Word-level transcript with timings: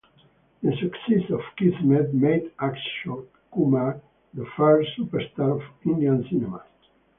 The 0.63 0.71
success 0.77 1.29
of 1.29 1.41
Kismet 1.59 2.11
made 2.11 2.51
Ashok 2.57 3.27
Kumar 3.53 4.01
the 4.33 4.47
first 4.57 4.89
superstar 4.97 5.57
of 5.61 5.63
Indian 5.85 6.25
cinema. 6.27 6.63